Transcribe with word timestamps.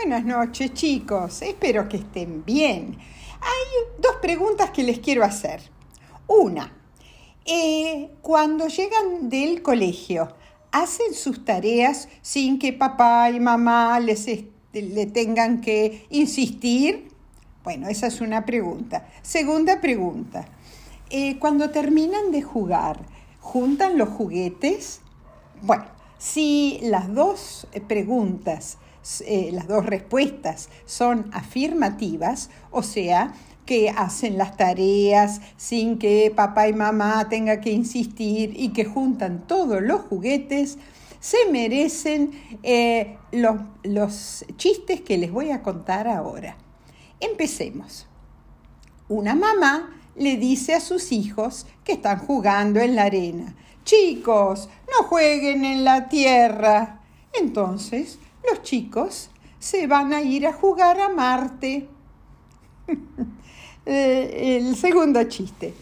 Buenas 0.00 0.24
noches 0.24 0.74
chicos, 0.74 1.42
espero 1.42 1.88
que 1.88 1.96
estén 1.96 2.44
bien. 2.44 2.96
Hay 3.40 4.00
dos 4.00 4.14
preguntas 4.22 4.70
que 4.70 4.84
les 4.84 5.00
quiero 5.00 5.24
hacer. 5.24 5.60
Una, 6.28 6.72
eh, 7.44 8.08
cuando 8.22 8.68
llegan 8.68 9.28
del 9.28 9.60
colegio, 9.60 10.36
¿hacen 10.70 11.12
sus 11.14 11.44
tareas 11.44 12.08
sin 12.22 12.60
que 12.60 12.72
papá 12.72 13.28
y 13.30 13.40
mamá 13.40 13.98
les 13.98 14.24
le 14.72 15.06
tengan 15.06 15.60
que 15.60 16.06
insistir? 16.10 17.08
Bueno, 17.64 17.88
esa 17.88 18.06
es 18.06 18.20
una 18.20 18.44
pregunta. 18.46 19.08
Segunda 19.22 19.80
pregunta, 19.80 20.46
eh, 21.10 21.40
cuando 21.40 21.70
terminan 21.70 22.30
de 22.30 22.42
jugar, 22.42 23.00
¿juntan 23.40 23.98
los 23.98 24.10
juguetes? 24.10 25.00
Bueno, 25.60 25.86
si 26.18 26.78
las 26.84 27.12
dos 27.12 27.66
preguntas 27.88 28.78
eh, 29.26 29.50
las 29.52 29.68
dos 29.68 29.86
respuestas 29.86 30.68
son 30.84 31.30
afirmativas, 31.32 32.50
o 32.70 32.82
sea, 32.82 33.32
que 33.64 33.90
hacen 33.90 34.38
las 34.38 34.56
tareas 34.56 35.40
sin 35.56 35.98
que 35.98 36.32
papá 36.34 36.68
y 36.68 36.72
mamá 36.72 37.28
tengan 37.28 37.60
que 37.60 37.70
insistir 37.70 38.54
y 38.56 38.70
que 38.70 38.84
juntan 38.84 39.46
todos 39.46 39.82
los 39.82 40.00
juguetes, 40.02 40.78
se 41.20 41.36
merecen 41.50 42.30
eh, 42.62 43.18
los, 43.32 43.56
los 43.82 44.44
chistes 44.56 45.00
que 45.02 45.18
les 45.18 45.30
voy 45.30 45.50
a 45.50 45.62
contar 45.62 46.08
ahora. 46.08 46.56
Empecemos. 47.20 48.06
Una 49.08 49.34
mamá 49.34 49.90
le 50.16 50.36
dice 50.36 50.74
a 50.74 50.80
sus 50.80 51.12
hijos 51.12 51.66
que 51.84 51.92
están 51.92 52.18
jugando 52.20 52.80
en 52.80 52.96
la 52.96 53.04
arena, 53.04 53.54
chicos, 53.84 54.68
no 54.86 55.06
jueguen 55.06 55.64
en 55.64 55.84
la 55.84 56.08
tierra. 56.08 57.00
Entonces 57.38 58.18
los 58.50 58.62
chicos 58.62 59.30
se 59.58 59.86
van 59.86 60.12
a 60.12 60.22
ir 60.22 60.46
a 60.46 60.52
jugar 60.52 61.00
a 61.00 61.08
Marte. 61.08 61.88
Eh, 63.90 64.58
el 64.58 64.76
segundo 64.76 65.24
chiste. 65.24 65.72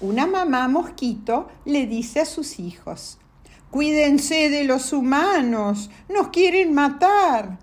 Una 0.00 0.26
mamá 0.26 0.66
mosquito 0.66 1.46
le 1.66 1.86
dice 1.86 2.20
a 2.20 2.24
sus 2.24 2.58
hijos, 2.58 3.18
cuídense 3.70 4.48
de 4.48 4.64
los 4.64 4.94
humanos, 4.94 5.90
nos 6.08 6.28
quieren 6.28 6.72
matar. 6.72 7.58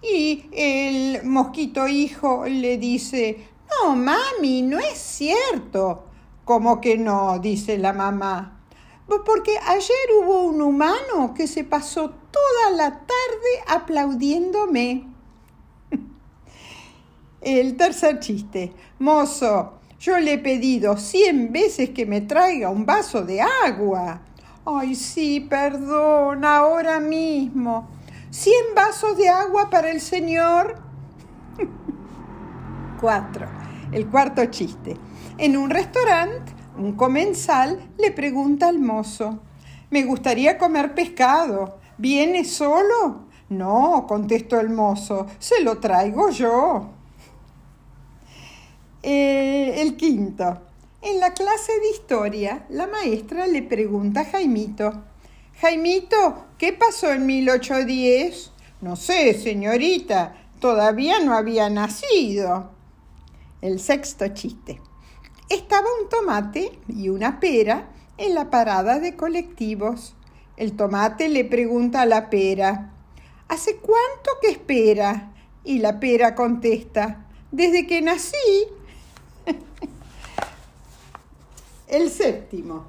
Y 0.00 0.44
el 0.52 1.24
mosquito 1.24 1.88
hijo 1.88 2.44
le 2.46 2.78
dice, 2.78 3.48
no, 3.82 3.96
mami, 3.96 4.62
no 4.62 4.78
es 4.78 4.96
cierto. 4.96 6.04
¿Cómo 6.44 6.80
que 6.80 6.96
no? 6.96 7.40
dice 7.40 7.78
la 7.78 7.92
mamá. 7.92 8.61
Porque 9.06 9.58
ayer 9.66 10.08
hubo 10.20 10.42
un 10.42 10.62
humano 10.62 11.34
que 11.34 11.46
se 11.46 11.64
pasó 11.64 12.10
toda 12.10 12.70
la 12.76 12.90
tarde 12.90 13.64
aplaudiéndome. 13.68 15.06
El 17.40 17.76
tercer 17.76 18.20
chiste. 18.20 18.72
Mozo, 18.98 19.74
yo 19.98 20.18
le 20.18 20.34
he 20.34 20.38
pedido 20.38 20.96
cien 20.96 21.52
veces 21.52 21.90
que 21.90 22.06
me 22.06 22.20
traiga 22.20 22.70
un 22.70 22.86
vaso 22.86 23.22
de 23.22 23.40
agua. 23.40 24.22
Ay, 24.64 24.94
sí, 24.94 25.40
perdón, 25.40 26.44
ahora 26.44 27.00
mismo. 27.00 27.88
¿Cien 28.30 28.74
vasos 28.74 29.16
de 29.18 29.28
agua 29.28 29.68
para 29.68 29.90
el 29.90 30.00
señor? 30.00 30.76
Cuatro. 33.00 33.46
El 33.90 34.06
cuarto 34.06 34.44
chiste. 34.46 34.96
En 35.36 35.56
un 35.56 35.68
restaurante 35.68 36.52
un 36.78 36.92
comensal 36.92 37.90
le 37.98 38.10
pregunta 38.12 38.68
al 38.68 38.78
mozo, 38.78 39.40
me 39.90 40.04
gustaría 40.04 40.56
comer 40.56 40.94
pescado. 40.94 41.78
¿Viene 41.98 42.44
solo? 42.44 43.26
No, 43.50 44.06
contestó 44.08 44.58
el 44.58 44.70
mozo, 44.70 45.26
se 45.38 45.62
lo 45.62 45.78
traigo 45.78 46.30
yo. 46.30 46.88
Eh, 49.02 49.82
el 49.82 49.96
quinto. 49.96 50.62
En 51.02 51.20
la 51.20 51.34
clase 51.34 51.72
de 51.80 51.90
historia, 51.90 52.64
la 52.70 52.86
maestra 52.86 53.46
le 53.46 53.62
pregunta 53.62 54.20
a 54.20 54.24
Jaimito, 54.24 55.02
Jaimito, 55.60 56.46
¿qué 56.56 56.72
pasó 56.72 57.12
en 57.12 57.26
1810? 57.26 58.52
No 58.80 58.96
sé, 58.96 59.34
señorita, 59.34 60.34
todavía 60.60 61.20
no 61.20 61.34
había 61.34 61.68
nacido. 61.68 62.70
El 63.60 63.78
sexto 63.78 64.28
chiste 64.28 64.80
estaba 65.54 65.86
un 66.00 66.08
tomate 66.08 66.78
y 66.88 67.08
una 67.08 67.38
pera 67.38 67.90
en 68.16 68.34
la 68.34 68.50
parada 68.50 68.98
de 68.98 69.16
colectivos. 69.16 70.14
El 70.56 70.76
tomate 70.76 71.28
le 71.28 71.44
pregunta 71.44 72.02
a 72.02 72.06
la 72.06 72.30
pera, 72.30 72.88
¿Hace 73.48 73.76
cuánto 73.76 74.30
que 74.40 74.48
espera? 74.48 75.30
Y 75.62 75.80
la 75.80 76.00
pera 76.00 76.34
contesta, 76.34 77.26
desde 77.50 77.86
que 77.86 78.00
nací. 78.00 78.66
el 81.88 82.10
séptimo. 82.10 82.86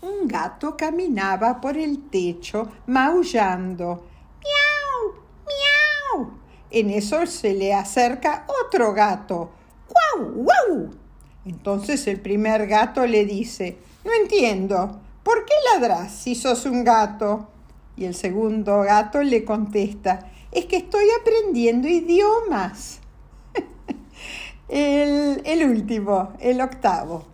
Un 0.00 0.26
gato 0.26 0.74
caminaba 0.74 1.60
por 1.60 1.76
el 1.76 2.08
techo 2.08 2.66
maullando. 2.86 4.06
¡Miau! 4.42 5.22
¡Miau! 5.44 6.30
En 6.70 6.88
eso 6.88 7.26
se 7.26 7.52
le 7.52 7.74
acerca 7.74 8.46
otro 8.64 8.94
gato 8.94 9.50
¡Guau! 10.16 10.32
¡Guau! 10.32 10.90
Entonces 11.44 12.06
el 12.06 12.20
primer 12.20 12.66
gato 12.66 13.06
le 13.06 13.24
dice, 13.24 13.78
no 14.04 14.12
entiendo, 14.12 15.00
¿por 15.22 15.44
qué 15.44 15.54
ladras 15.72 16.12
si 16.12 16.34
sos 16.34 16.66
un 16.66 16.84
gato? 16.84 17.48
Y 17.96 18.04
el 18.04 18.14
segundo 18.14 18.80
gato 18.82 19.22
le 19.22 19.44
contesta, 19.44 20.30
es 20.52 20.66
que 20.66 20.76
estoy 20.76 21.06
aprendiendo 21.20 21.88
idiomas. 21.88 23.00
el, 24.68 25.42
el 25.44 25.70
último, 25.70 26.34
el 26.40 26.60
octavo. 26.60 27.26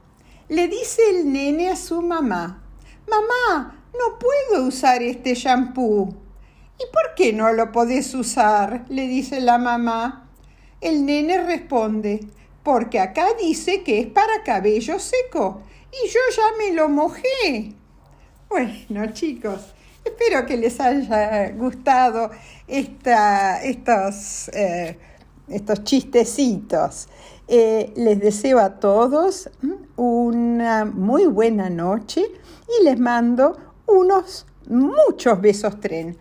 Le 0.48 0.68
dice 0.68 1.02
el 1.10 1.32
nene 1.32 1.70
a 1.70 1.76
su 1.76 2.02
mamá, 2.02 2.62
mamá, 3.08 3.82
no 3.92 4.18
puedo 4.18 4.66
usar 4.66 5.02
este 5.02 5.34
shampoo. 5.34 6.14
¿Y 6.78 6.84
por 6.92 7.14
qué 7.16 7.32
no 7.32 7.52
lo 7.52 7.72
podés 7.72 8.14
usar? 8.14 8.84
le 8.88 9.06
dice 9.06 9.40
la 9.40 9.58
mamá. 9.58 10.28
El 10.80 11.06
nene 11.06 11.42
responde, 11.44 12.20
porque 12.64 12.98
acá 12.98 13.26
dice 13.40 13.82
que 13.84 14.00
es 14.00 14.06
para 14.08 14.42
cabello 14.42 14.98
seco 14.98 15.60
y 15.92 16.08
yo 16.08 16.20
ya 16.34 16.56
me 16.58 16.72
lo 16.74 16.88
mojé. 16.88 17.74
Bueno, 18.48 19.12
chicos, 19.12 19.74
espero 20.04 20.46
que 20.46 20.56
les 20.56 20.80
haya 20.80 21.50
gustado 21.50 22.30
estos, 22.66 24.48
eh, 24.48 24.98
estos 25.48 25.84
chistecitos. 25.84 27.08
Eh, 27.46 27.92
les 27.96 28.18
deseo 28.18 28.58
a 28.58 28.80
todos 28.80 29.50
una 29.96 30.86
muy 30.86 31.26
buena 31.26 31.68
noche 31.68 32.24
y 32.80 32.84
les 32.84 32.98
mando 32.98 33.56
unos 33.86 34.46
muchos 34.66 35.40
besos 35.40 35.78
tren. 35.80 36.16